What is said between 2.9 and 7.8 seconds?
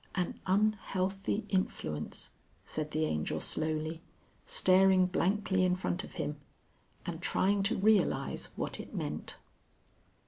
Angel slowly, staring blankly in front of him, and trying to